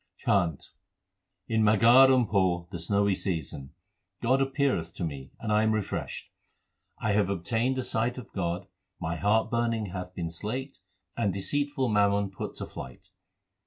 CHHANT 0.17 0.65
In 1.47 1.61
Maghar 1.61 2.11
and 2.11 2.27
Poh, 2.27 2.67
the 2.71 2.79
snowy 2.79 3.13
season, 3.13 3.71
God 4.19 4.41
appeareth 4.41 4.95
to 4.95 5.03
me 5.03 5.29
and 5.39 5.51
I 5.53 5.61
am 5.61 5.73
refreshed. 5.73 6.31
I 6.97 7.11
have 7.11 7.29
obtained 7.29 7.77
a 7.77 7.83
sight 7.83 8.17
of 8.17 8.33
God, 8.33 8.65
my 8.99 9.17
heart 9.17 9.51
burning 9.51 9.91
hath 9.91 10.15
been 10.15 10.31
slaked, 10.31 10.79
and 11.15 11.31
deceitful 11.31 11.87
mammon 11.89 12.31
put 12.31 12.55
to 12.55 12.65
flight. 12.65 13.11